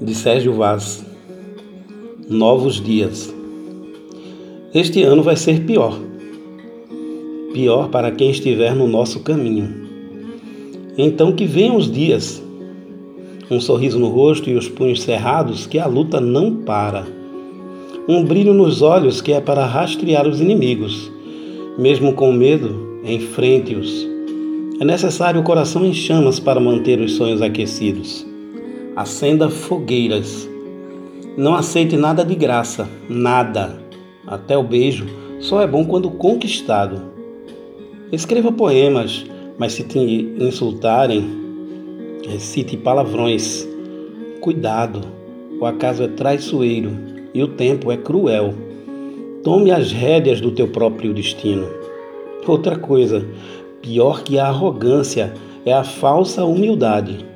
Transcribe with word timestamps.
de 0.00 0.14
Sérgio 0.14 0.52
Vaz. 0.52 1.04
Novos 2.28 2.80
dias. 2.80 3.34
Este 4.72 5.02
ano 5.02 5.22
vai 5.24 5.34
ser 5.34 5.64
pior. 5.64 5.98
Pior 7.52 7.88
para 7.88 8.12
quem 8.12 8.30
estiver 8.30 8.74
no 8.76 8.86
nosso 8.86 9.20
caminho. 9.20 9.88
Então 10.96 11.32
que 11.32 11.46
venham 11.46 11.76
os 11.76 11.90
dias. 11.90 12.40
Um 13.50 13.60
sorriso 13.60 13.98
no 13.98 14.08
rosto 14.08 14.48
e 14.48 14.54
os 14.54 14.68
punhos 14.68 15.02
cerrados 15.02 15.66
que 15.66 15.78
a 15.78 15.86
luta 15.86 16.20
não 16.20 16.54
para. 16.54 17.04
Um 18.08 18.24
brilho 18.24 18.54
nos 18.54 18.82
olhos 18.82 19.20
que 19.20 19.32
é 19.32 19.40
para 19.40 19.66
rastrear 19.66 20.28
os 20.28 20.40
inimigos. 20.40 21.10
Mesmo 21.76 22.12
com 22.12 22.32
medo, 22.32 23.00
enfrente-os. 23.04 24.06
É 24.80 24.84
necessário 24.84 25.40
o 25.40 25.44
coração 25.44 25.84
em 25.84 25.92
chamas 25.92 26.38
para 26.38 26.60
manter 26.60 27.00
os 27.00 27.14
sonhos 27.14 27.42
aquecidos 27.42 28.27
acenda 28.98 29.48
fogueiras. 29.48 30.50
Não 31.36 31.54
aceite 31.54 31.96
nada 31.96 32.24
de 32.24 32.34
graça, 32.34 32.88
nada. 33.08 33.80
Até 34.26 34.58
o 34.58 34.62
beijo 34.64 35.06
só 35.38 35.62
é 35.62 35.68
bom 35.68 35.84
quando 35.84 36.10
conquistado. 36.10 37.00
Escreva 38.10 38.50
poemas, 38.50 39.24
mas 39.56 39.74
se 39.74 39.84
te 39.84 40.00
insultarem, 40.40 41.24
recite 42.28 42.76
palavrões. 42.76 43.68
Cuidado, 44.40 45.00
o 45.60 45.64
acaso 45.64 46.02
é 46.02 46.08
traiçoeiro 46.08 46.90
e 47.32 47.40
o 47.40 47.46
tempo 47.46 47.92
é 47.92 47.96
cruel. 47.96 48.52
Tome 49.44 49.70
as 49.70 49.92
rédeas 49.92 50.40
do 50.40 50.50
teu 50.50 50.66
próprio 50.66 51.14
destino. 51.14 51.68
Outra 52.44 52.76
coisa, 52.76 53.24
pior 53.80 54.24
que 54.24 54.40
a 54.40 54.48
arrogância, 54.48 55.34
é 55.64 55.72
a 55.72 55.84
falsa 55.84 56.44
humildade. 56.44 57.27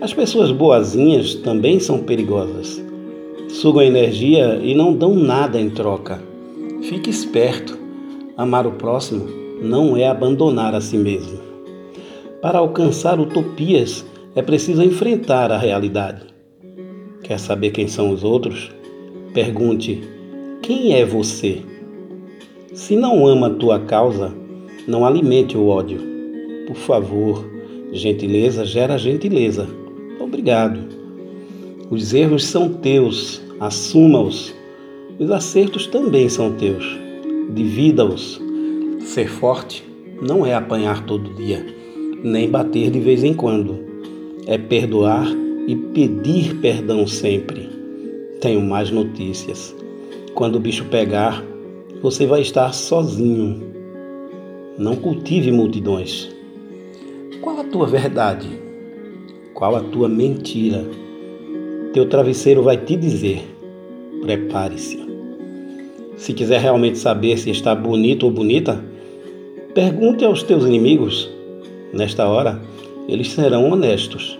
As 0.00 0.14
pessoas 0.14 0.50
boazinhas 0.50 1.34
também 1.34 1.78
são 1.78 1.98
perigosas. 1.98 2.82
Sugam 3.50 3.82
energia 3.82 4.58
e 4.62 4.74
não 4.74 4.94
dão 4.94 5.14
nada 5.14 5.60
em 5.60 5.68
troca. 5.68 6.22
Fique 6.80 7.10
esperto. 7.10 7.76
Amar 8.34 8.66
o 8.66 8.72
próximo 8.72 9.28
não 9.60 9.94
é 9.94 10.08
abandonar 10.08 10.74
a 10.74 10.80
si 10.80 10.96
mesmo. 10.96 11.38
Para 12.40 12.60
alcançar 12.60 13.20
utopias, 13.20 14.02
é 14.34 14.40
preciso 14.40 14.82
enfrentar 14.82 15.52
a 15.52 15.58
realidade. 15.58 16.22
Quer 17.22 17.38
saber 17.38 17.70
quem 17.70 17.86
são 17.86 18.10
os 18.10 18.24
outros? 18.24 18.70
Pergunte: 19.34 20.00
quem 20.62 20.94
é 20.94 21.04
você? 21.04 21.60
Se 22.72 22.96
não 22.96 23.26
ama 23.26 23.48
a 23.48 23.54
tua 23.54 23.80
causa, 23.80 24.32
não 24.88 25.04
alimente 25.04 25.58
o 25.58 25.66
ódio. 25.66 26.00
Por 26.66 26.76
favor, 26.76 27.44
gentileza 27.92 28.64
gera 28.64 28.96
gentileza. 28.96 29.79
Obrigado. 30.30 30.78
Os 31.90 32.14
erros 32.14 32.44
são 32.44 32.72
teus, 32.72 33.42
assuma-os. 33.58 34.54
Os 35.18 35.28
acertos 35.28 35.88
também 35.88 36.28
são 36.28 36.52
teus. 36.52 36.84
Divida-os. 37.52 38.40
Ser 39.00 39.28
forte 39.28 39.84
não 40.22 40.46
é 40.46 40.54
apanhar 40.54 41.04
todo 41.04 41.34
dia, 41.34 41.66
nem 42.22 42.48
bater 42.48 42.92
de 42.92 43.00
vez 43.00 43.24
em 43.24 43.34
quando. 43.34 43.80
É 44.46 44.56
perdoar 44.56 45.26
e 45.66 45.74
pedir 45.74 46.54
perdão 46.60 47.08
sempre. 47.08 47.68
Tenho 48.40 48.60
mais 48.60 48.88
notícias. 48.88 49.74
Quando 50.32 50.56
o 50.56 50.60
bicho 50.60 50.84
pegar, 50.84 51.44
você 52.00 52.24
vai 52.24 52.42
estar 52.42 52.72
sozinho. 52.72 53.60
Não 54.78 54.94
cultive 54.94 55.50
multidões. 55.50 56.30
Qual 57.40 57.58
a 57.58 57.64
tua 57.64 57.88
verdade? 57.88 58.69
Qual 59.60 59.76
a 59.76 59.80
tua 59.80 60.08
mentira? 60.08 60.86
Teu 61.92 62.06
travesseiro 62.06 62.62
vai 62.62 62.78
te 62.78 62.96
dizer: 62.96 63.44
prepare-se. 64.22 64.98
Se 66.16 66.32
quiser 66.32 66.62
realmente 66.62 66.96
saber 66.96 67.36
se 67.36 67.50
está 67.50 67.74
bonito 67.74 68.24
ou 68.24 68.32
bonita, 68.32 68.82
pergunte 69.74 70.24
aos 70.24 70.42
teus 70.42 70.64
inimigos. 70.64 71.30
Nesta 71.92 72.26
hora, 72.26 72.58
eles 73.06 73.32
serão 73.32 73.70
honestos. 73.70 74.38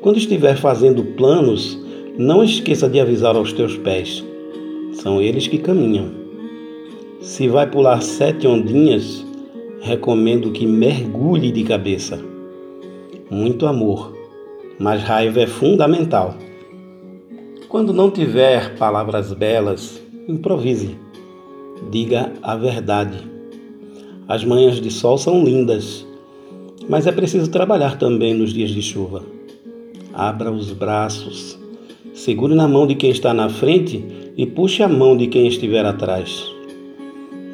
Quando 0.00 0.16
estiver 0.16 0.56
fazendo 0.56 1.04
planos, 1.04 1.78
não 2.16 2.42
esqueça 2.42 2.88
de 2.88 2.98
avisar 2.98 3.36
aos 3.36 3.52
teus 3.52 3.76
pés. 3.76 4.24
São 4.94 5.20
eles 5.20 5.46
que 5.46 5.58
caminham. 5.58 6.08
Se 7.20 7.48
vai 7.48 7.70
pular 7.70 8.00
sete 8.00 8.46
ondinhas, 8.46 9.22
recomendo 9.82 10.52
que 10.52 10.66
mergulhe 10.66 11.52
de 11.52 11.64
cabeça 11.64 12.18
muito 13.30 13.66
amor, 13.66 14.12
mas 14.78 15.02
raiva 15.02 15.40
é 15.40 15.46
fundamental. 15.46 16.34
Quando 17.68 17.92
não 17.92 18.10
tiver 18.10 18.76
palavras 18.76 19.32
belas, 19.32 20.00
improvise. 20.28 20.96
Diga 21.90 22.32
a 22.42 22.56
verdade. 22.56 23.18
As 24.28 24.44
manhãs 24.44 24.80
de 24.80 24.90
sol 24.90 25.18
são 25.18 25.44
lindas, 25.44 26.06
mas 26.88 27.06
é 27.06 27.12
preciso 27.12 27.50
trabalhar 27.50 27.98
também 27.98 28.34
nos 28.34 28.52
dias 28.52 28.70
de 28.70 28.80
chuva. 28.80 29.22
Abra 30.14 30.50
os 30.50 30.72
braços, 30.72 31.58
segure 32.14 32.54
na 32.54 32.66
mão 32.66 32.86
de 32.86 32.94
quem 32.94 33.10
está 33.10 33.34
na 33.34 33.48
frente 33.48 34.32
e 34.36 34.46
puxe 34.46 34.82
a 34.82 34.88
mão 34.88 35.16
de 35.16 35.26
quem 35.26 35.46
estiver 35.46 35.84
atrás. 35.84 36.44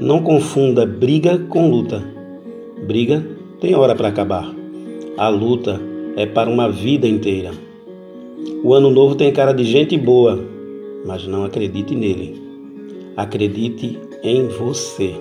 Não 0.01 0.23
confunda 0.23 0.85
briga 0.85 1.39
com 1.39 1.71
luta. 1.71 2.03
Briga 2.87 3.27
tem 3.61 3.75
hora 3.75 3.95
para 3.95 4.09
acabar. 4.09 4.62
A 5.17 5.29
luta 5.29 5.79
é 6.17 6.25
para 6.25 6.49
uma 6.49 6.71
vida 6.71 7.07
inteira. 7.07 7.51
O 8.65 8.73
ano 8.73 8.91
novo 8.91 9.15
tem 9.15 9.31
cara 9.33 9.53
de 9.53 9.63
gente 9.63 9.97
boa, 9.99 10.43
mas 11.05 11.27
não 11.27 11.45
acredite 11.45 11.95
nele. 11.95 12.41
Acredite 13.17 13.99
em 14.23 14.49
você. 14.49 15.15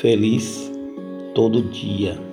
Feliz 0.00 0.72
todo 1.34 1.60
dia. 1.60 2.25